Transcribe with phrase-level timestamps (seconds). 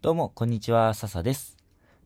[0.00, 1.56] どうも、こんにちは、笹です。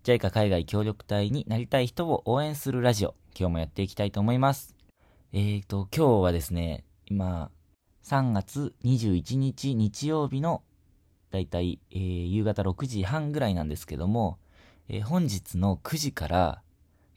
[0.03, 4.75] JICA 海外協力隊になりたい人を応援するラジオ、今日もやっていきたいと思います。
[5.35, 7.51] えーと、今日はですね、今、
[8.03, 10.63] 3月21日日曜日の、
[11.31, 14.39] だいたい、えー夕方6時半ぐらいなんですけども、
[14.89, 16.63] えー本日の9時から、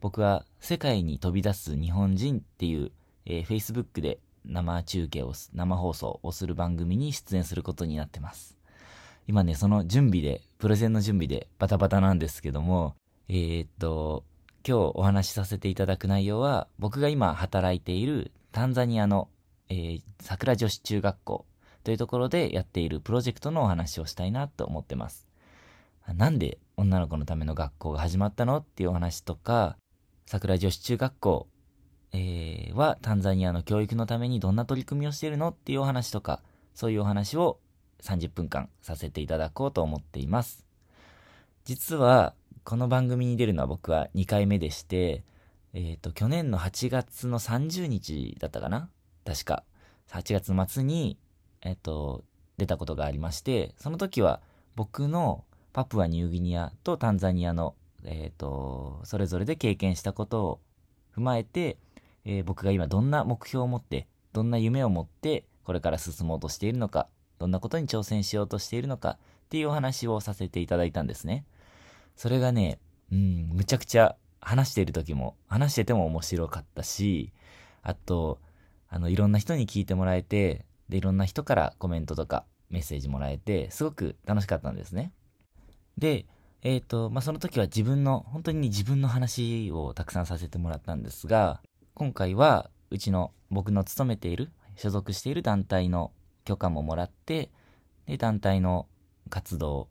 [0.02, 2.92] 僕は世界に飛び出す日本人っていう、
[3.26, 8.57] えー Facebook で生中継を、生放送をする番組に出演することになってます。
[9.28, 12.96] 今ね、その準備で、プレゼンの準備でバタバタなんですけども、
[13.28, 14.24] えーっと、
[14.68, 19.30] 今日お話しさせていただく内容は、僕が今働いているタンザニアの、
[19.69, 21.46] えー桜女子中学校
[21.83, 25.28] というところでやっているプロジェクトのお話をしたいなと思ってます。
[26.16, 29.78] なんで女の子のための学校が始まったのっていうお話とか、
[30.25, 31.47] 桜女子中学校、
[32.11, 36.44] えーはタンザニアの教育のためにどんな取り組みをしているのっていうお話とか、
[36.75, 37.59] そういうお話を
[38.05, 40.63] 30分間させていただこうと思っています。
[41.66, 45.23] 実は、この番組に出るのは僕は2回目でして、
[45.73, 48.89] えっ、と、去年の8月の30日だったかな？
[49.25, 49.63] 確か。
[50.11, 51.17] 8月末に、
[51.61, 52.23] えっ、と、
[52.57, 54.41] 出たことがありまして、その時は
[54.75, 55.43] 僕の
[55.73, 60.59] パプアニューギニアとタンザニアの、えっ、と、それぞれで経験したことを
[61.17, 61.77] 踏まえて、
[62.23, 67.08] え僕が今どんな目標を持って、どんな夢を持って、これから進もうとしているのか、
[67.39, 71.45] どんなことに挑戦しようとしているのかっていうお話をさせていただいたんですね。
[72.16, 72.80] それがね、
[73.11, 77.33] うん、むちゃくちゃ話している時も、話してても面白かったし、
[77.81, 78.39] あと、
[78.89, 85.11] あの、いろんな人に聞いてもらえて、で、いろんな人からコメントとかメッセージもらえて、すごく楽しかったんですね。
[85.97, 86.25] で、
[86.61, 91.61] えっ、と、まあ、その時は自分の、本当に自分の話をたくさんさせてもらったんですが、
[91.94, 96.11] 今回は、うちの、僕の勤めている、所属している団体の
[96.45, 97.51] 許可ももらって、
[98.05, 98.88] で、団体の
[99.29, 99.89] 活動、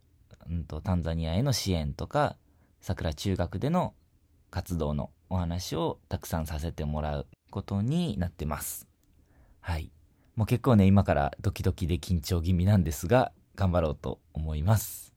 [0.49, 2.37] うんと、タンザニアへの支援とか、
[2.81, 3.95] 桜中学での
[4.51, 8.87] 活動のお話をたくさんさせてもらうことになってます。
[9.61, 9.91] はい。
[10.37, 15.15] もう結構ね、今からドキドキで緊張気味なんですが、頑張ろうと思います。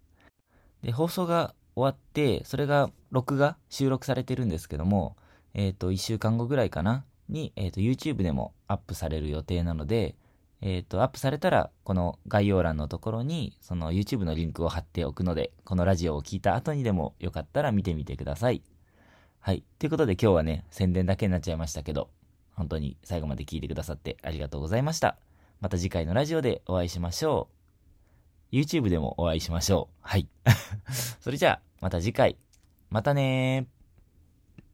[0.81, 5.17] で、放送が終わって、それが録画、収録されてるんですけども、
[5.53, 10.15] えっ、と、1週間後ぐらいかな、に、えっ、と、YouTube でもアップされる予定なので、
[10.61, 18.63] えっ、と、アップされたら、この概要欄のところに、その YouTube のリンクを貼っておくので、このラジオを聞いた後にでもよかったら見てみてください。
[19.39, 19.63] はい。
[19.79, 22.09] ということで今日はね、宣伝だけになっちゃいましたけど、
[22.53, 25.17] 本当に最後まで聞いてくださってありがとうございました。
[25.61, 27.49] また次回のラジオでお会いしましょ
[28.51, 28.55] う。
[28.55, 29.95] YouTube でもお会いしましょう。
[30.01, 30.27] はい。
[31.21, 32.37] それじゃあ、また次回。
[32.89, 33.76] またねー。